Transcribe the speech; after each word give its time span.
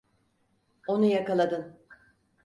Onu 0.87 1.05
yakaladın. 1.05 1.77